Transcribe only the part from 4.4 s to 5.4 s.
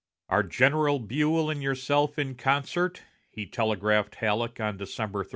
on December 31.